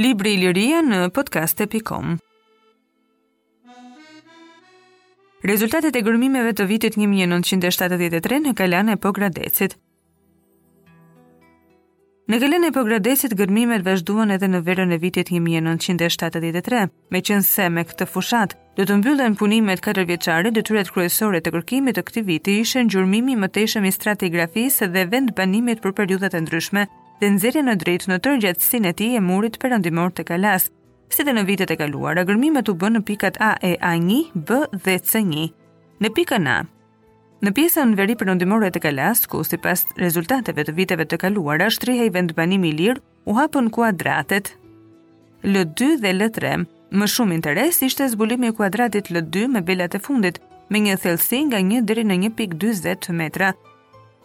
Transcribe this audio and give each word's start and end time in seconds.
Libri 0.00 0.30
i 0.36 0.38
liria 0.38 0.78
në 0.86 1.00
podcast.com 1.14 2.12
Rezultatet 5.50 5.96
e 5.98 6.04
gërmimeve 6.06 6.54
të 6.54 6.68
vitit 6.70 6.94
1973 7.00 8.38
në 8.46 8.54
kalan 8.60 8.92
e 8.94 8.96
pogradecit 9.02 9.74
Në 12.30 12.38
kalan 12.38 12.68
e 12.68 12.70
pogradecit, 12.70 13.34
gërmimet 13.34 13.82
vazhduan 13.82 14.30
edhe 14.30 14.46
në 14.52 14.60
verën 14.70 14.94
e 14.94 15.00
vitit 15.02 15.32
1973, 15.34 16.86
me 17.10 17.24
qënëse 17.26 17.66
me 17.74 17.82
këtë 17.90 18.06
fushat, 18.06 18.54
do 18.80 18.86
të 18.88 18.94
mbyllen 19.00 19.34
punimet 19.36 19.80
katër 19.84 20.06
vjeçare, 20.08 20.48
detyrat 20.56 20.88
kryesore 20.94 21.40
të 21.44 21.50
kërkimit 21.52 21.98
të 21.98 22.02
këtij 22.06 22.22
viti 22.24 22.52
ishin 22.62 22.88
gjurmimi 22.88 23.34
më 23.36 23.50
tejshëm 23.56 23.84
i 23.84 23.90
stratigrafisë 23.92 24.86
dhe 24.94 25.02
vend 25.12 25.34
banimit 25.36 25.82
për 25.84 25.92
periudhat 25.98 26.36
e 26.38 26.40
ndryshme 26.40 26.86
dhe 27.20 27.28
nxjerrja 27.34 27.64
në 27.66 27.74
drejt 27.82 28.06
në 28.08 28.16
tërgjatësinë 28.24 28.88
e 28.88 28.96
tij 29.00 29.18
e 29.18 29.24
murit 29.26 29.58
perëndimor 29.60 30.14
të 30.16 30.24
Kalas. 30.32 30.70
Si 31.12 31.26
dhe 31.26 31.34
në 31.36 31.44
vitet 31.50 31.74
e 31.74 31.76
kaluara, 31.76 32.24
agërmimet 32.24 32.70
u 32.72 32.76
bën 32.80 32.96
në 32.96 33.02
pikat 33.10 33.36
A, 33.44 33.52
E, 33.60 33.74
A1, 33.84 34.38
B 34.48 34.60
dhe 34.80 34.96
C1. 35.12 35.34
Në 36.00 36.14
pikën 36.16 36.48
A, 36.54 36.58
Në 37.44 37.52
pjesën 37.56 37.94
veri 37.96 38.14
përëndimore 38.20 38.68
të 38.72 38.80
kalas, 38.84 39.22
ku 39.24 39.38
si 39.48 39.56
pas 39.56 39.80
rezultateve 39.96 40.60
të 40.64 40.74
viteve 40.76 41.06
të 41.08 41.16
kaluara, 41.22 41.70
shtrihej 41.72 42.10
vendbanimi 42.12 42.72
lirë, 42.76 43.00
u 43.28 43.36
hapën 43.38 43.70
kuadratet 43.72 44.50
L2 45.48 45.88
dhe 46.02 46.12
L3, 46.18 46.68
Më 46.90 47.06
shumë 47.06 47.34
interes 47.38 47.76
ishte 47.86 48.06
zbulimi 48.10 48.48
i 48.50 48.52
kuadratit 48.58 49.12
L2 49.14 49.44
me 49.50 49.60
belat 49.62 49.94
e 49.94 49.98
fundit, 50.02 50.40
me 50.74 50.80
një 50.82 50.96
thellësi 50.98 51.38
nga 51.46 51.58
1 51.62 51.84
deri 51.86 52.02
në 52.02 52.16
1.40 52.28 53.14
metra. 53.14 53.52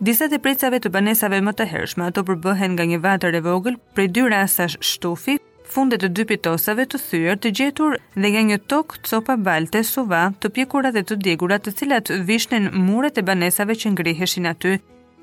Disa 0.02 0.26
të 0.28 0.40
pricave 0.42 0.80
të 0.82 0.90
banesave 0.90 1.44
më 1.46 1.52
të 1.60 1.68
hershme, 1.72 2.08
ato 2.10 2.24
përbëhen 2.26 2.74
nga 2.74 2.88
një 2.90 2.98
vatër 3.04 3.36
e 3.38 3.42
vogël, 3.46 3.76
prej 3.96 4.08
dy 4.16 4.24
rasash 4.34 4.80
shtufi, 4.82 5.38
fundet 5.76 6.02
të 6.02 6.10
dy 6.18 6.26
pitosave 6.32 6.88
të 6.90 7.00
thyër 7.06 7.38
të 7.46 7.52
gjetur 7.58 8.00
dhe 8.18 8.32
nga 8.34 8.42
një 8.50 8.58
tokë 8.74 9.02
copa 9.12 9.36
balte, 9.38 9.84
suva, 9.86 10.24
të 10.42 10.50
pjekura 10.58 10.90
dhe 10.96 11.04
të 11.06 11.20
djegura 11.22 11.60
të 11.62 11.74
cilat 11.78 12.10
vishnin 12.28 12.72
muret 12.90 13.20
e 13.22 13.26
banesave 13.30 13.76
që 13.78 13.94
ngriheshin 13.94 14.50
aty. 14.56 14.80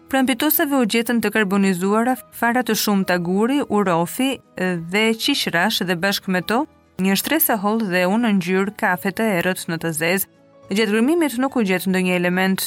Pra 0.09 0.23
në 0.23 0.29
pitosave 0.31 0.79
u 0.79 0.87
gjetën 0.87 1.19
të 1.23 1.35
karbonizuara 1.35 2.15
fara 2.39 2.63
të 2.63 2.79
shumë 2.85 3.09
të 3.11 3.19
guri, 3.27 3.59
urofi 3.67 4.37
dhe 4.95 5.05
qishrash 5.19 5.83
dhe 5.91 5.99
bashkë 6.07 6.37
me 6.37 6.45
to, 6.53 6.61
Një 7.03 7.15
shtresë 7.19 7.51
e 7.57 7.59
hollë 7.59 7.87
dhe 7.91 8.01
unë 8.07 8.29
ngjyrë 8.37 8.73
kafe 8.79 9.11
të 9.11 9.25
errët 9.41 9.63
në 9.67 9.77
të 9.83 9.91
zezë. 9.97 10.27
Gjatë 10.71 10.93
rrëmimit 10.93 11.35
nuk 11.43 11.57
u 11.59 11.63
gjetë 11.67 11.91
ndonjë 11.91 12.15
element 12.21 12.63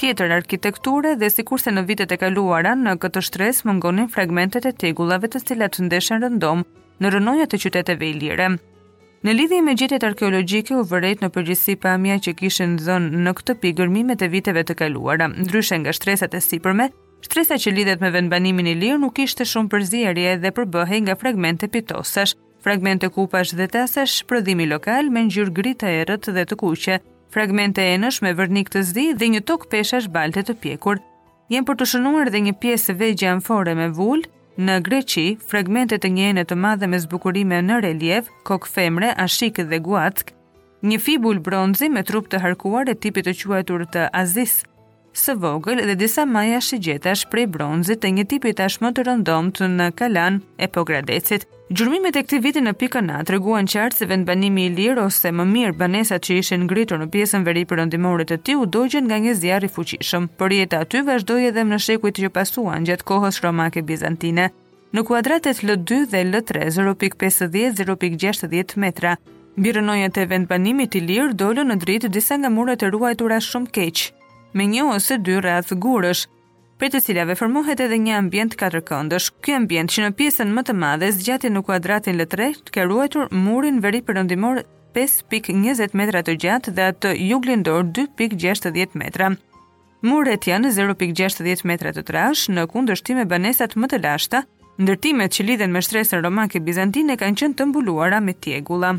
tjetër 0.00 0.30
në 0.32 0.38
arkitekturë 0.40 1.12
dhe 1.20 1.28
sikurse 1.30 1.70
në 1.70 1.84
vitet 1.86 2.10
e 2.12 2.18
kaluara 2.18 2.72
në 2.76 2.96
këtë 3.04 3.22
shtresë 3.28 3.68
mungonin 3.68 4.08
fragmentet 4.10 4.66
e 4.66 4.72
tegullave 4.82 5.30
të 5.30 5.42
cilat 5.48 5.76
të 5.76 5.86
ndeshen 5.86 6.24
rëndom 6.26 6.64
në 6.98 7.12
rrënojat 7.14 7.54
e 7.54 7.60
qyteteve 7.62 8.08
ilire. 8.10 8.48
Në 9.22 9.34
lidhje 9.38 9.60
me 9.68 9.76
gjetjet 9.78 10.04
arkeologjike 10.10 10.74
u 10.74 10.82
vërejt 10.90 11.22
në 11.22 11.30
përgjithësi 11.36 11.76
pamja 11.86 12.18
që 12.26 12.34
kishin 12.42 12.74
dhënë 12.82 13.22
në 13.24 13.34
këtë 13.38 13.56
pikë 13.62 13.86
rrëmimet 13.86 14.22
e 14.26 14.30
viteve 14.34 14.64
të 14.66 14.76
kaluara, 14.82 15.30
ndryshe 15.30 15.78
nga 15.80 15.94
shtresat 15.94 16.34
e 16.38 16.42
sipërme. 16.42 16.90
Shtresa 17.26 17.56
që 17.58 17.72
lidhet 17.74 18.02
me 18.02 18.10
vendbanimin 18.14 18.66
e 18.66 18.74
lirë 18.82 18.98
nuk 19.06 19.22
ishte 19.24 19.46
shumë 19.48 19.70
përzierje 19.72 20.34
dhe 20.42 20.52
përbëhej 20.58 21.04
nga 21.06 21.16
fragmente 21.18 21.70
pitosësh 21.72 22.34
fragmente 22.66 23.08
kupash 23.14 23.52
dhe 23.58 23.66
tasash 23.74 24.14
shpërdhimi 24.22 24.64
lokal 24.66 25.06
me 25.14 25.20
ngjyrë 25.28 25.52
gri 25.58 25.72
të 25.80 25.90
errët 26.00 26.24
dhe 26.36 26.42
të 26.50 26.56
kuqe, 26.62 26.96
fragmente 27.34 27.84
enësh 27.94 28.18
me 28.26 28.32
vërnik 28.40 28.72
të 28.74 28.82
zdi 28.88 29.04
dhe 29.20 29.28
një 29.34 29.42
tok 29.50 29.68
peshash 29.70 30.08
balte 30.16 30.42
të 30.42 30.56
pjekur. 30.64 30.98
Jem 31.52 31.66
për 31.68 31.78
të 31.78 31.86
shënuar 31.92 32.32
dhe 32.34 32.40
një 32.48 32.54
pjesë 32.64 32.96
vegje 33.02 33.28
amfore 33.36 33.76
me 33.78 33.86
vull, 34.00 34.24
në 34.66 34.80
Greqi, 34.88 35.26
fragmentet 35.50 36.02
të 36.02 36.10
njene 36.18 36.42
të 36.44 36.58
madhe 36.64 36.90
me 36.90 36.98
zbukurime 37.04 37.62
në 37.68 37.78
relief, 37.86 38.32
kok 38.50 38.66
femre, 38.66 39.12
ashik 39.26 39.62
dhe 39.70 39.78
guack, 39.86 40.34
një 40.82 40.98
fibul 41.06 41.38
bronzi 41.48 41.86
me 41.94 42.02
trup 42.08 42.26
të 42.32 42.42
harkuar 42.42 42.90
e 42.90 42.98
tipit 42.98 43.30
të 43.30 43.36
quajtur 43.44 43.86
të 43.94 44.08
azis, 44.22 44.64
së 45.16 45.34
vogël 45.40 45.80
dhe 45.88 45.94
disa 45.96 46.24
maja 46.28 46.58
shqigjeta 46.60 47.14
shprej 47.18 47.46
bronzit 47.54 47.98
të 48.02 48.08
një 48.16 48.24
tipi 48.30 48.52
më 48.80 48.88
të 48.92 49.00
rëndom 49.08 49.46
të 49.56 49.64
në 49.76 49.86
kalan 49.98 50.34
e 50.58 50.66
pogradecit. 50.68 51.46
Gjurmimet 51.72 52.16
e 52.16 52.22
këti 52.22 52.38
viti 52.42 52.60
në 52.62 52.72
pikën 52.80 53.08
A 53.10 53.22
treguan 53.26 53.66
qartë 53.66 53.94
se 53.96 54.06
vend 54.06 54.26
banimi 54.26 54.66
i 54.66 54.74
lirë 54.76 55.02
ose 55.02 55.28
më 55.34 55.42
mirë 55.54 55.76
banesat 55.80 56.22
që 56.26 56.36
ishin 56.40 56.62
ngritur 56.68 56.98
në 57.00 57.06
pjesën 57.12 57.42
veri 57.42 57.64
për 57.66 57.76
rëndimore 57.80 58.24
të 58.28 58.38
ti 58.46 58.54
u 58.54 58.64
dojgjën 58.70 59.04
nga 59.08 59.18
një 59.18 59.34
zjarë 59.34 59.64
i 59.66 59.68
fuqishëm, 59.74 60.28
për 60.38 60.50
jetë 60.60 60.76
aty 60.82 61.00
vazhdoj 61.08 61.46
edhe 61.48 61.62
më 61.66 61.70
në 61.74 61.78
shekuit 61.88 62.16
që 62.22 62.30
pasuan 62.36 62.86
gjatë 62.86 63.04
kohës 63.10 63.40
romake 63.42 63.82
bizantine. 63.82 64.50
Në 64.94 65.02
kuadratet 65.02 65.62
L2 65.66 66.04
dhe 66.14 66.22
L3, 66.32 66.70
0.50-0.60 66.70 68.76
metra, 68.86 69.16
Birënojët 69.56 70.16
e 70.22 70.26
vendbanimit 70.36 70.92
i 70.94 71.00
lirë 71.02 71.34
dollën 71.34 71.66
në 71.66 71.76
dritë 71.82 72.08
disa 72.14 72.34
nga 72.38 72.48
muret 72.52 72.82
e 72.86 72.90
ruajtura 72.94 73.38
shumë 73.42 73.70
keqë, 73.74 74.12
me 74.56 74.64
një 74.72 74.86
ose 74.94 75.18
dy 75.20 75.34
rreth 75.42 75.74
gurësh, 75.84 76.24
prej 76.80 76.90
të 76.94 77.00
cilave 77.06 77.34
formohet 77.40 77.80
edhe 77.84 77.98
një 78.04 78.14
ambient 78.20 78.54
katërkëndësh. 78.60 79.26
Ky 79.44 79.54
ambient 79.60 79.92
që 79.92 80.06
në 80.06 80.14
pjesën 80.18 80.54
më 80.56 80.64
të 80.68 80.76
madhe 80.82 81.10
zgjatet 81.18 81.52
në 81.52 81.62
kuadratin 81.66 82.16
letret, 82.20 82.62
ka 82.74 82.86
ruajtur 82.88 83.28
murin 83.46 83.82
veri 83.84 84.00
perëndimor 84.08 84.62
5.20 84.96 85.94
metra 86.00 86.22
të 86.24 86.38
gjatë 86.42 86.74
dhe 86.78 86.88
atë 86.92 87.12
juglindor 87.30 87.84
2.60 87.98 88.96
metra. 89.02 89.28
Muret 90.06 90.44
janë 90.48 90.70
0.60 90.76 91.64
metra 91.68 91.92
të 91.96 92.04
trash 92.08 92.46
në 92.52 92.64
kundërshtim 92.72 93.20
me 93.20 93.26
banesat 93.28 93.76
më 93.80 93.92
të 93.92 94.00
lashta, 94.04 94.44
ndërtimet 94.80 95.32
që 95.36 95.46
lidhen 95.48 95.72
me 95.72 95.80
shtresën 95.84 96.22
romake 96.24 96.60
bizantine 96.64 97.16
kanë 97.20 97.42
qenë 97.42 97.58
të 97.60 97.68
mbuluara 97.70 98.20
me 98.24 98.36
tjegulla. 98.40 98.94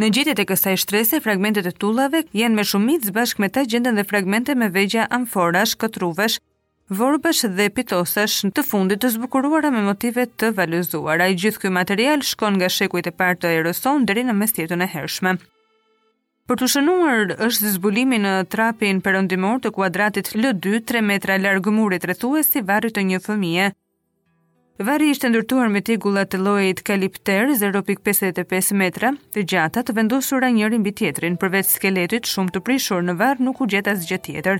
Në 0.00 0.08
gjetjet 0.16 0.38
e 0.40 0.44
kësaj 0.48 0.76
shtrese, 0.80 1.18
fragmentet 1.20 1.66
e 1.68 1.72
tullave 1.76 2.22
janë 2.36 2.56
me 2.56 2.64
shumicë 2.64 3.12
bashkë 3.16 3.42
me 3.44 3.48
ta 3.52 3.64
gjendën 3.68 3.98
dhe 4.00 4.04
fragmente 4.08 4.54
me 4.56 4.70
vegja 4.72 5.04
amforash, 5.12 5.74
këtruvesh, 5.76 6.38
vorbash 6.88 7.44
dhe 7.58 7.66
pitosesh 7.76 8.38
në 8.48 8.54
të 8.56 8.64
fundit 8.70 9.02
të 9.04 9.10
zbukuruara 9.18 9.70
me 9.74 9.82
motive 9.84 10.24
të 10.40 10.52
valuzuara. 10.56 11.28
I 11.28 11.36
gjithë 11.42 11.60
kjo 11.66 11.72
material 11.76 12.24
shkon 12.24 12.56
nga 12.56 12.70
shekujt 12.72 13.10
e 13.12 13.16
partë 13.20 13.44
të 13.44 13.52
aeroson 13.58 14.06
dheri 14.08 14.24
në 14.30 14.36
mestjetën 14.40 14.80
e 14.80 14.92
hershme. 14.96 15.36
Për 16.48 16.58
të 16.62 16.68
shënuar 16.72 17.36
është 17.50 17.76
zbulimi 17.76 18.16
në 18.24 18.32
trapin 18.52 18.98
përëndimor 19.04 19.60
të 19.62 19.74
kuadratit 19.76 20.32
L2, 20.32 20.80
3 20.88 21.04
metra 21.12 21.36
largë 21.38 21.70
murit 21.76 22.08
rëthuesi 22.10 22.64
varit 22.72 22.96
të 22.96 23.04
një 23.12 23.20
fëmije, 23.28 23.68
Vari 24.82 25.06
ishte 25.14 25.28
ndërtuar 25.30 25.68
me 25.70 25.80
tegullat 25.86 26.32
të 26.32 26.38
lojit 26.42 26.80
kalipter 26.86 27.44
0.55 27.60 28.72
metra 28.82 29.12
të 29.36 29.44
gjata 29.52 29.84
të 29.86 29.94
vendosura 29.94 30.48
njëri 30.50 30.80
mbi 30.82 30.90
tjetrin, 30.98 31.36
përvec 31.38 31.68
skeletit 31.70 32.26
shumë 32.26 32.50
të 32.56 32.62
prishur 32.66 33.04
në 33.06 33.14
varë 33.20 33.46
nuk 33.46 33.60
u 33.62 33.68
gjet 33.70 33.86
as 33.92 34.08
gjë 34.08 34.18
tjetër. 34.26 34.58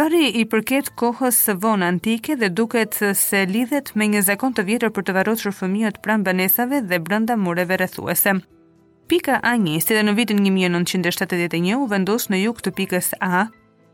Vari 0.00 0.24
i 0.40 0.44
përket 0.50 0.90
kohës 0.98 1.38
së 1.46 1.54
vonë 1.62 1.92
antike 1.92 2.34
dhe 2.42 2.50
duket 2.58 2.98
se 3.22 3.44
lidhet 3.52 3.94
me 3.94 4.08
një 4.16 4.24
zakon 4.32 4.56
të 4.58 4.66
vjetër 4.68 4.92
për 4.98 5.06
të 5.06 5.16
varrosur 5.20 5.54
fëmijët 5.60 6.02
pranë 6.02 6.26
banesave 6.30 6.82
dhe 6.90 6.98
brenda 7.06 7.36
mureve 7.38 7.78
rrethuese. 7.78 8.34
Pika 9.06 9.38
A1, 9.46 9.78
si 9.84 9.94
dhe 9.94 10.02
në 10.02 10.16
vitin 10.18 10.42
1971, 10.42 11.74
u 11.78 11.86
vendos 11.86 12.26
në 12.34 12.42
juk 12.48 12.58
të 12.66 12.74
pikës 12.80 13.14
A, 13.22 13.46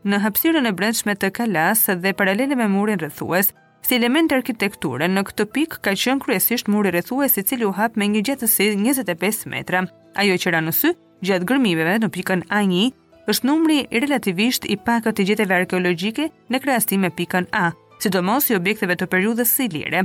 në 0.03 0.23
hapsirën 0.25 0.65
e 0.65 0.73
brendshme 0.81 1.13
të 1.13 1.29
Kalas 1.37 1.85
dhe 1.99 2.15
paralele 2.17 2.55
me 2.57 2.71
murin 2.73 2.97
rrethues, 3.01 3.51
Si 3.81 3.95
element 3.97 4.31
arkitekture, 4.35 5.07
në 5.09 5.21
këtë 5.29 5.45
pikë 5.55 5.77
ka 5.83 5.93
qenë 5.97 6.21
kryesisht 6.23 6.69
muri 6.71 6.91
rrethues 6.93 7.37
i 7.39 7.43
cili 7.47 7.65
u 7.65 7.71
hap 7.77 7.95
me 7.97 8.07
një 8.11 8.23
gjatësi 8.27 8.67
25 8.77 9.47
metra. 9.53 9.85
Ajo 10.19 10.35
që 10.43 10.53
ra 10.53 10.61
në 10.63 10.73
sy, 10.75 10.91
gjatë 11.25 11.47
gërmimeve 11.51 11.97
në 12.03 12.09
pikën 12.15 12.43
A1, 12.49 12.91
është 13.29 13.47
numri 13.47 13.79
relativisht 13.91 14.65
i 14.73 14.77
pakët 14.77 15.17
të 15.19 15.27
gjeteve 15.31 15.57
arkeologike 15.61 16.29
në 16.49 16.61
krahasim 16.63 17.05
me 17.05 17.11
pikën 17.15 17.47
A, 17.55 17.69
sidomos 18.03 18.49
i 18.51 18.57
objekteve 18.57 18.95
të 18.99 19.07
periudhës 19.09 19.53
silire. 19.59 20.03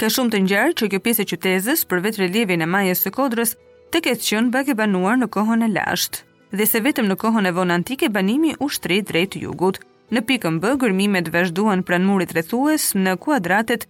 Ka 0.00 0.08
shumë 0.08 0.32
të 0.34 0.38
ngjarë 0.44 0.76
që 0.80 0.88
kjo 0.94 1.00
pjesë 1.04 1.22
e 1.22 1.28
qytetit 1.32 1.86
për 1.90 2.02
vetë 2.04 2.22
relievin 2.24 2.62
e 2.62 2.66
majës 2.68 3.04
së 3.06 3.10
Kodrës 3.16 3.56
të 3.92 4.00
ketë 4.06 4.26
qenë 4.28 4.52
bak 4.54 4.72
banuar 4.78 5.18
në 5.20 5.28
kohën 5.34 5.64
e 5.66 5.68
lashtë, 5.76 6.22
dhe 6.56 6.66
se 6.66 6.80
vetëm 6.86 7.08
në 7.10 7.16
kohën 7.20 7.48
e 7.48 7.52
vonë 7.58 7.76
antike 7.80 8.08
banimi 8.08 8.54
u 8.60 8.68
shtri 8.72 9.02
drejt 9.04 9.36
jugut. 9.42 9.80
Në 10.10 10.24
pikën 10.26 10.56
B, 10.58 10.72
gërmimet 10.82 11.28
vazhduan 11.30 11.84
pranë 11.86 12.08
murit 12.08 12.32
rrethues 12.34 12.88
në 12.98 13.12
kuadratet 13.22 13.84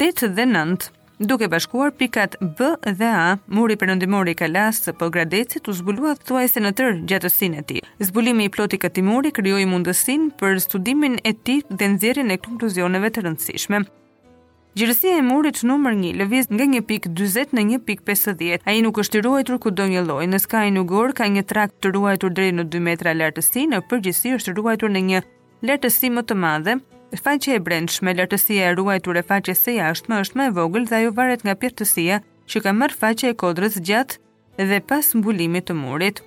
8 0.00 0.30
dhe 0.32 0.46
9. 0.48 0.86
Duke 1.28 1.48
bashkuar 1.52 1.90
pikat 1.98 2.38
B 2.40 2.68
dhe 2.96 3.10
A, 3.12 3.26
muri 3.52 3.76
i 4.32 4.34
kalas 4.40 4.80
së 4.84 4.92
Pogradecit 4.96 5.68
u 5.68 5.72
zbulua 5.72 6.14
thuajse 6.14 6.58
në 6.64 6.72
tërë 6.72 7.04
gjatësin 7.10 7.54
e 7.54 7.62
ti. 7.62 7.82
Zbulimi 7.98 8.44
i 8.44 8.48
ploti 8.48 8.78
këti 8.78 9.02
muri 9.02 9.30
kryoj 9.30 9.66
mundësin 9.68 10.30
për 10.40 10.56
studimin 10.60 11.18
e 11.22 11.34
ti 11.34 11.60
dhe 11.68 11.88
nxjerrjen 11.88 12.30
e 12.30 12.38
konkluzioneve 12.38 13.10
të 13.10 13.26
rëndësishme. 13.26 13.82
Gjërësia 14.78 15.18
e 15.18 15.22
murit 15.26 15.60
numër 15.66 15.92
1 16.00 16.16
lëviz 16.22 16.46
nga 16.48 16.64
një 16.64 16.80
pik 16.88 17.08
20 17.18 17.52
në 17.58 17.62
një 17.74 17.78
pik 17.84 18.00
50. 18.08 18.62
Ai 18.64 18.80
nuk 18.80 18.98
është 19.04 19.18
i 19.18 19.20
ruajtur 19.26 19.58
kudo 19.58 19.84
një 19.90 20.06
lloj. 20.08 20.24
Në 20.32 20.38
skajin 20.46 20.80
ugor 20.80 21.12
ka 21.12 21.28
një 21.28 21.44
trakt 21.50 21.76
të 21.82 21.92
ruajtur 21.98 22.32
deri 22.32 22.54
në 22.56 22.64
2 22.72 22.84
metra 22.88 23.12
lartësi, 23.12 23.66
në 23.68 23.82
përgjithësi 23.90 24.38
është 24.38 24.54
ruajtur 24.60 24.94
në 24.94 25.02
një 25.10 25.24
lartësi 25.66 26.10
më 26.14 26.22
të 26.28 26.36
madhe, 26.38 26.74
faqja 27.18 27.56
e 27.58 27.62
brendshme, 27.64 28.12
lartësia 28.14 28.68
e 28.70 28.76
ruajtur 28.78 29.18
e 29.18 29.24
faqes 29.26 29.64
së 29.64 29.76
jashtme 29.80 30.20
është 30.22 30.38
më 30.38 30.46
e 30.50 30.54
vogël 30.58 30.86
dhe 30.86 30.98
ajo 31.00 31.12
varet 31.18 31.42
nga 31.44 31.56
pjesëtësia 31.60 32.20
që 32.50 32.62
ka 32.64 32.72
marrë 32.78 32.98
faqja 33.00 33.30
e 33.32 33.38
kodrës 33.42 33.78
gjatë 33.90 34.18
dhe 34.70 34.78
pas 34.90 35.06
mbulimit 35.18 35.66
të 35.68 35.78
murit. 35.78 36.22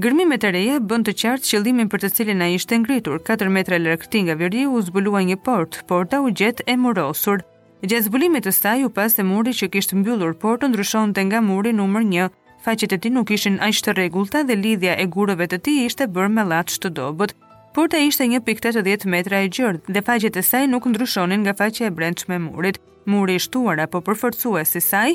Gërmimet 0.00 0.44
e 0.44 0.50
reja 0.54 0.76
bën 0.80 1.02
të 1.04 1.12
qartë 1.20 1.48
qëllimin 1.50 1.88
për 1.92 2.02
të 2.02 2.08
cilin 2.16 2.40
ai 2.44 2.54
ishte 2.56 2.76
ngritur. 2.80 3.18
4 3.26 3.50
metra 3.52 3.76
këti 4.00 4.22
nga 4.26 4.34
veriu 4.38 4.72
u 4.72 4.80
zbulua 4.80 5.20
një 5.20 5.36
portë, 5.44 5.84
porta 5.88 6.22
u 6.24 6.30
gjet 6.32 6.62
e 6.66 6.76
murosur. 6.76 7.42
Gjatë 7.84 8.06
zbulimit 8.08 8.44
të 8.46 8.52
saj 8.52 8.84
u 8.84 8.88
pas 8.92 9.12
e 9.12 9.22
muri 9.24 9.52
që 9.52 9.68
kishte 9.72 9.96
mbyllur 9.96 10.36
portën 10.40 10.72
ndryshonte 10.72 11.20
nga 11.24 11.40
muri 11.40 11.72
numër 11.72 12.30
Faqet 12.60 12.92
e 12.92 12.98
ti 13.00 13.08
nuk 13.10 13.30
ishin 13.32 13.54
aishtë 13.64 13.86
të 13.88 13.92
regullta 13.96 14.42
dhe 14.44 14.54
lidhja 14.60 14.92
e 15.00 15.06
gurëve 15.14 15.46
të 15.48 15.58
ti 15.64 15.72
ishte 15.86 16.04
bërë 16.16 16.32
me 16.34 16.42
latë 16.50 16.74
shtë 16.74 16.90
dobot, 16.98 17.32
por 17.72 17.88
të 17.88 18.02
ishte 18.06 18.26
një 18.28 18.42
pikëtet 18.44 18.76
të 18.76 18.82
djetë 18.88 19.12
metra 19.14 19.38
e 19.40 19.48
gjërë 19.48 19.80
dhe 19.96 20.02
faqet 20.04 20.36
e 20.36 20.42
saj 20.44 20.66
nuk 20.68 20.84
ndryshonin 20.90 21.40
nga 21.46 21.54
faqe 21.56 21.86
e 21.86 21.90
brendë 22.00 22.28
me 22.28 22.38
murit. 22.46 22.76
Muri 23.08 23.38
shtuar 23.40 23.80
apo 23.80 24.02
përfërcua 24.04 24.66
si 24.68 24.80
saj? 24.84 25.14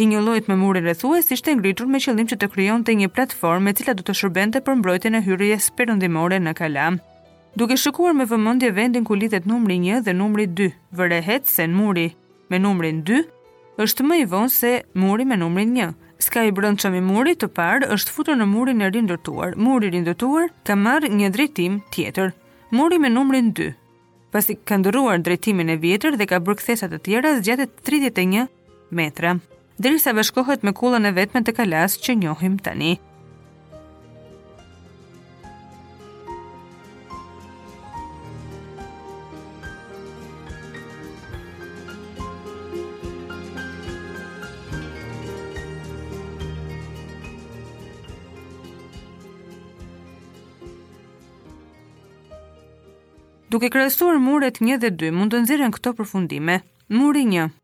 I 0.00 0.04
një 0.08 0.22
lojt 0.24 0.48
me 0.48 0.56
murin 0.60 0.88
rëthua 0.88 1.20
si 1.24 1.36
shte 1.36 1.52
ngritur 1.58 1.90
me 1.92 2.00
qëllim 2.00 2.30
që 2.32 2.38
të 2.40 2.48
kryon 2.54 2.86
të 2.88 2.96
një 3.02 3.10
platformë 3.16 3.70
e 3.70 3.76
cila 3.76 3.94
du 3.96 4.06
të 4.08 4.16
shërbente 4.22 4.64
për 4.64 4.80
mbrojtje 4.80 5.12
në 5.12 5.20
hyrëje 5.28 5.60
së 5.66 5.76
përëndimore 5.78 6.40
në 6.40 6.56
kalam. 6.58 6.96
Duke 7.56 7.76
shëkuar 7.80 8.16
me 8.16 8.24
vëmëndje 8.28 8.72
vendin 8.76 9.04
ku 9.08 9.14
lidhet 9.16 9.44
numri 9.48 9.76
1 9.76 10.02
dhe 10.08 10.16
numri 10.16 10.48
2, 10.56 10.72
vërehet 11.00 11.44
se 11.52 11.68
në 11.68 11.76
muri 11.82 12.08
me 12.50 12.58
numrin 12.64 13.04
2 13.12 13.22
është 13.86 14.08
më 14.08 14.20
i 14.22 14.26
vonë 14.34 14.54
se 14.58 14.72
muri 15.04 15.28
me 15.28 15.36
numrin 15.36 15.76
1. 15.88 15.94
Ska 16.22 16.44
i 16.48 16.52
brëndë 16.56 16.80
qëmi 16.80 17.02
muri 17.04 17.34
të 17.36 17.48
parë 17.52 17.88
është 17.92 18.14
futur 18.14 18.38
në 18.40 18.46
murin 18.48 18.80
e 18.84 18.88
rindërtuar. 18.94 19.54
Muri 19.60 19.90
rindërtuar 19.92 20.46
ka 20.66 20.76
marrë 20.78 21.10
një 21.12 21.30
drejtim 21.34 21.80
tjetër. 21.92 22.32
Muri 22.72 22.98
me 22.98 23.10
numrin 23.12 23.52
2. 23.58 23.66
Pasi 24.32 24.56
ka 24.56 24.78
ndëruar 24.80 25.20
drejtimin 25.24 25.72
e 25.72 25.80
vjetër 25.82 26.16
dhe 26.18 26.28
ka 26.30 26.40
bërë 26.42 26.78
të 26.84 27.02
tjera 27.06 27.34
zgjatet 27.40 27.76
31 27.86 28.48
metra, 28.90 29.36
derisa 29.82 30.14
bashkohet 30.16 30.62
me 30.64 30.72
kullën 30.72 31.06
e 31.08 31.12
vetme 31.16 31.42
të 31.44 31.52
kalas 31.60 31.98
që 32.04 32.16
njohim 32.24 32.56
tani. 32.58 32.96
duke 53.56 53.70
krahasuar 53.70 54.14
muret 54.18 54.56
1 54.60 54.78
dhe 54.84 54.90
2, 55.00 55.10
mund 55.16 55.32
të 55.32 55.38
nxjerrën 55.44 55.70
këto 55.74 55.90
përfundime. 55.96 56.56
Muri 56.96 57.22
1 57.26 57.54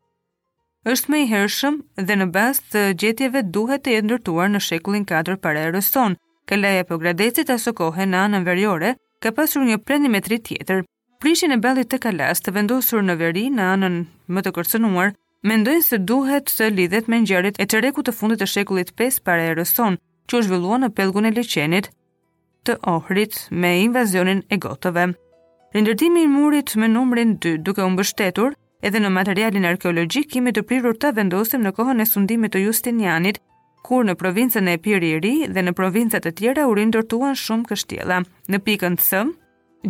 është 0.93 1.11
me 1.13 1.19
i 1.23 1.27
hershëm 1.31 1.75
dhe 2.09 2.15
në 2.21 2.27
bast 2.35 2.63
të 2.73 2.81
gjetjeve 3.03 3.41
duhet 3.55 3.83
të 3.85 3.91
jetë 3.95 4.07
ndërtuar 4.09 4.49
në 4.55 4.61
shekullin 4.71 5.05
4 5.11 5.37
pare 5.45 5.61
e 5.67 5.73
rëson. 5.75 6.17
Këllaja 6.49 6.87
për 6.89 7.01
gradecit 7.05 7.53
aso 7.55 7.75
kohë 7.83 8.07
në 8.09 8.23
anën 8.25 8.47
verjore, 8.49 8.95
ka 9.23 9.31
pasur 9.37 9.63
një 9.69 9.77
plenimetri 9.87 10.39
tjetër. 10.49 10.81
Prishin 11.21 11.53
e 11.55 11.59
balit 11.65 11.91
të 11.93 11.99
kalas 12.07 12.41
të 12.43 12.55
vendosur 12.57 13.05
në 13.07 13.15
veri 13.21 13.45
në 13.57 13.67
anën 13.75 13.99
më 14.33 14.41
të 14.47 14.53
kërcenuar, 14.57 15.13
me 15.47 15.55
ndojnë 15.61 15.85
se 15.91 15.99
duhet 16.11 16.49
të 16.57 16.71
lidhet 16.77 17.09
me 17.13 17.21
njërit 17.29 17.61
e 17.63 17.69
të 17.71 17.83
reku 17.85 18.03
të 18.03 18.17
fundit 18.19 18.41
të 18.43 18.49
shekullit 18.57 18.95
5 19.03 19.21
pare 19.29 19.45
e 19.51 19.55
rëson, 19.61 20.01
që 20.29 20.41
është 20.41 20.53
vëllua 20.57 20.79
në 20.81 20.89
pelgun 20.97 21.29
e 21.29 21.35
leqenit 21.37 21.93
të 22.65 22.81
ohrit 22.97 23.35
me 23.61 23.77
invazionin 23.87 24.43
e 24.55 24.59
gotove. 24.67 25.11
Rindërtimi 25.73 26.21
i 26.23 26.27
murit 26.29 26.75
me 26.77 26.87
numrin 26.93 27.31
2 27.41 27.57
duke 27.65 27.81
u 27.83 27.89
mbështetur 27.91 28.53
edhe 28.85 29.01
në 29.01 29.09
materialin 29.15 29.65
arkeologjik 29.65 30.27
kemi 30.35 30.53
të 30.53 30.63
prirur 30.69 30.99
të 31.01 31.15
vendosim 31.17 31.63
në 31.65 31.71
kohën 31.79 32.03
e 32.05 32.07
sundimit 32.11 32.53
të 32.53 32.61
Justinianit, 32.67 33.39
kur 33.87 34.05
në 34.05 34.13
provincën 34.21 34.69
e 34.69 34.75
Epiri 34.77 35.15
i 35.15 35.23
Ri 35.25 35.31
dhe 35.49 35.65
në 35.65 35.73
provincat 35.81 36.29
e 36.29 36.35
tjera 36.37 36.67
u 36.69 36.75
rindërtuan 36.77 37.33
shumë 37.45 37.69
kështjella. 37.73 38.21
Në 38.53 38.61
pikën 38.69 39.01
të 39.01 39.07
sëmë, 39.07 39.33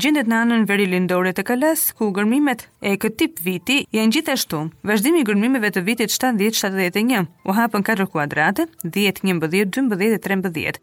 gjendet 0.04 0.30
në 0.30 0.38
anën 0.44 0.68
veri 0.70 0.86
lindore 0.86 1.34
të 1.34 1.48
kalas, 1.50 1.84
ku 1.98 2.12
gërmimet 2.14 2.66
e 2.80 2.94
këtij 3.02 3.16
tip 3.24 3.42
viti 3.48 3.80
janë 3.90 4.14
gjithashtu. 4.14 4.62
Vazhdimi 4.86 5.24
i 5.26 5.26
gërmimeve 5.32 5.72
të 5.74 5.82
vitit 5.90 6.14
70-71 6.22 7.26
u 7.44 7.58
hapën 7.58 7.82
4 7.94 8.06
kuadrate, 8.06 8.70
10, 8.86 9.24
11, 9.26 9.72
12 9.74 9.96
dhe 9.98 10.18
13. 10.30 10.80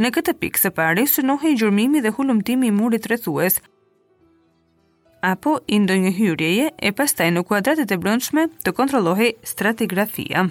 Në 0.00 0.10
këtë 0.16 0.38
pikë 0.40 0.60
së 0.64 0.70
pari 0.80 1.04
synohej 1.10 1.58
gjurmimi 1.60 2.00
dhe 2.00 2.14
hulumtimi 2.16 2.66
i 2.68 2.72
murit 2.80 3.10
rrethues, 3.12 3.60
apo 5.24 5.58
i 5.68 5.78
ndonjë 5.82 6.12
hyrjeje 6.16 6.70
e 6.78 6.92
pastaj 6.94 7.30
në 7.34 7.42
kuadratet 7.48 7.90
e 7.90 7.96
brendshme 7.98 8.44
të 8.64 8.72
kontrollohej 8.76 9.32
stratigrafia. 9.42 10.44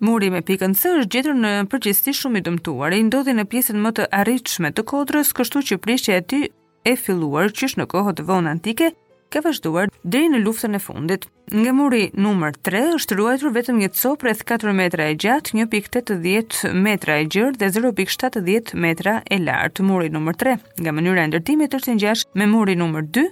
Muri 0.00 0.30
me 0.32 0.40
pikën 0.40 0.72
C 0.80 0.88
është 0.96 1.10
gjetur 1.12 1.36
në 1.36 1.50
përgjithësi 1.68 2.14
shumë 2.22 2.40
i 2.40 2.44
dëmtuar, 2.46 2.94
i 2.96 3.02
ndodhi 3.04 3.34
në 3.36 3.44
pjesën 3.52 3.76
më 3.84 3.90
të 3.98 4.06
arritshme 4.16 4.70
të 4.72 4.86
kodrës, 4.88 5.34
kështu 5.36 5.60
që 5.68 5.76
prishja 5.84 6.16
e 6.16 6.24
tij 6.24 6.46
e 6.88 6.96
filluar 6.96 7.52
qysh 7.52 7.76
në 7.76 7.84
kohët 7.92 8.22
e 8.22 8.26
vonë 8.30 8.54
antike 8.54 8.94
ka 9.30 9.40
vazhduar 9.46 9.86
deri 10.02 10.26
në 10.32 10.40
luftën 10.44 10.74
e 10.74 10.80
fundit. 10.82 11.26
Nga 11.54 11.72
muri 11.74 12.00
numër 12.18 12.56
3 12.66 12.80
është 12.98 13.16
ruajtur 13.18 13.52
vetëm 13.54 13.76
një 13.80 13.90
copë 13.96 14.26
rreth 14.26 14.42
4 14.48 14.72
metra 14.76 15.06
e 15.12 15.16
gjatë, 15.18 15.54
1.80 15.66 16.78
metra 16.84 17.16
e 17.22 17.26
gjerë 17.30 17.56
dhe 17.60 17.68
0.70 17.74 18.74
metra 18.74 19.20
e 19.26 19.38
lartë. 19.42 19.86
Muri 19.86 20.10
numër 20.12 20.38
3 20.42 20.56
nga 20.82 20.92
mënyra 20.94 21.24
e 21.24 21.30
ndërtimit 21.32 21.76
është 21.78 21.94
ngjashme 21.98 22.44
me 22.44 22.46
muri 22.50 22.74
numër 22.78 23.06
2, 23.18 23.24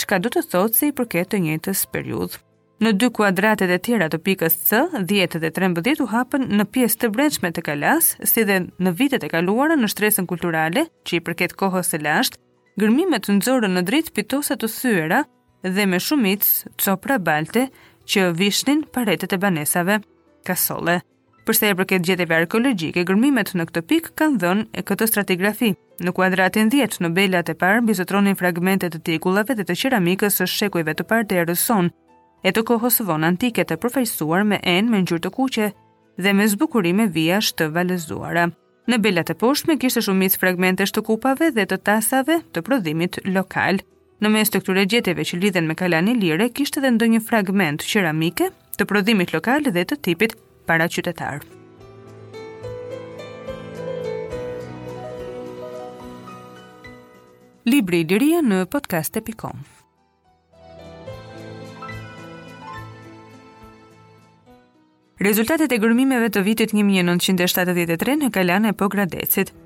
çka 0.00 0.18
do 0.20 0.28
të 0.34 0.44
thotë 0.52 0.76
se 0.76 0.90
i 0.90 0.94
përket 1.00 1.32
të 1.32 1.40
njëjtës 1.46 1.86
periudhë. 1.92 2.42
Në 2.84 2.90
dy 3.00 3.08
kuadratet 3.16 3.70
e 3.72 3.78
tjera 3.80 4.10
të 4.12 4.18
pikës 4.26 4.56
C, 4.68 4.82
10 5.08 5.38
dhe 5.40 5.48
13 5.58 6.02
u 6.04 6.06
hapën 6.12 6.42
në 6.52 6.66
pjesë 6.68 6.98
të 7.00 7.08
brendshme 7.16 7.48
të 7.56 7.62
kalas, 7.64 8.12
si 8.28 8.44
dhe 8.44 8.58
në 8.84 8.92
vitet 8.98 9.24
e 9.24 9.30
kaluara 9.32 9.78
në 9.80 9.88
shtresën 9.88 10.28
kulturale, 10.28 10.82
që 11.08 11.14
i 11.16 11.22
përket 11.24 11.54
kohës 11.56 11.94
së 11.94 12.02
lashtë, 12.04 12.36
gërmimet 12.76 13.30
nxorën 13.32 13.72
në 13.78 13.84
dritë 13.88 14.12
pitosa 14.20 14.58
të 14.60 14.68
thyera, 14.74 15.22
dhe 15.62 15.86
me 15.86 15.98
shumic 16.00 16.44
copra 16.84 17.18
balte 17.20 17.66
që 18.06 18.30
vishnin 18.36 18.84
paretet 18.94 19.32
e 19.32 19.36
banesave 19.38 20.00
kasole. 20.46 21.00
Përse 21.46 21.68
e 21.70 21.74
përket 21.78 22.02
gjetjeve 22.02 22.34
arkeologjike, 22.40 23.04
gërmimet 23.06 23.52
në 23.54 23.66
këtë 23.68 23.82
pikë 23.90 24.12
kanë 24.18 24.38
dhënë 24.42 24.64
e 24.74 24.82
këtë 24.88 25.06
stratigrafi. 25.12 25.72
Në 26.02 26.12
kuadratin 26.12 26.70
10 26.72 26.98
në 27.04 27.12
belat 27.14 27.48
e 27.48 27.54
parë 27.54 27.84
bizotronin 27.86 28.36
fragmente 28.38 28.90
të 28.90 29.00
tegullave 29.06 29.54
dhe 29.54 29.64
të 29.68 29.76
qeramikës 29.82 30.40
së 30.40 30.48
shekujve 30.54 30.94
të 30.98 31.06
parë 31.10 31.26
të 31.30 31.38
Erëson, 31.44 31.90
e 32.42 32.50
të 32.52 32.66
kohës 32.68 32.98
vonë 33.06 33.30
antike 33.30 33.62
të 33.64 33.78
përfaqësuar 33.78 34.42
me 34.44 34.58
enë 34.62 34.90
me 34.90 35.02
ngjyrë 35.04 35.22
të 35.28 35.32
kuqe 35.38 35.70
dhe 36.18 36.32
me 36.34 36.46
zbukurime 36.50 37.06
vijash 37.14 37.54
të 37.54 37.70
valëzuara. 37.78 38.48
Në 38.86 38.98
belat 39.02 39.30
e 39.30 39.34
poshtme 39.34 39.78
kishtë 39.82 40.02
shumicë 40.08 40.42
fragmentesh 40.42 40.94
të 40.94 41.02
kupave 41.08 41.52
dhe 41.54 41.64
të 41.66 41.78
tasave 41.88 42.42
të 42.54 42.62
prodhimit 42.66 43.22
lokal. 43.26 43.82
Në 44.24 44.30
mes 44.32 44.48
të 44.48 44.62
këture 44.62 44.82
gjeteve 44.88 45.24
që 45.28 45.36
lidhen 45.42 45.66
me 45.68 45.74
kalani 45.76 46.14
lire, 46.16 46.46
kishte 46.48 46.80
edhe 46.80 46.88
ndonjë 46.94 47.18
fragment 47.26 47.82
qeramike 47.84 48.46
të 48.78 48.86
prodhimit 48.88 49.34
lokal 49.36 49.66
dhe 49.68 49.82
të 49.84 49.98
tipit 50.06 50.32
paraqytetar. 50.66 51.44
Libri 57.66 58.00
i 58.04 58.08
Liria 58.08 58.40
në 58.46 58.62
podcast.com 58.72 59.64
Rezultatet 65.20 65.72
e 65.72 65.78
gërmimeve 65.82 66.30
të 66.32 66.44
vitit 66.46 66.72
1973 66.76 68.18
në 68.22 68.32
Kalan 68.36 68.70
e 68.70 68.72
Pogradecit– 68.72 69.54